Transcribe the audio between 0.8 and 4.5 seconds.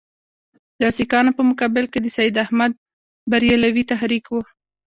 سیکهانو په مقابل کې د سید احمدبرېلوي تحریک وو.